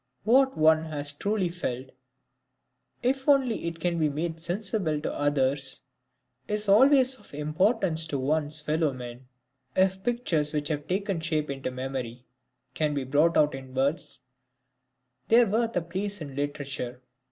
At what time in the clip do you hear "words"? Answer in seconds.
13.75-14.21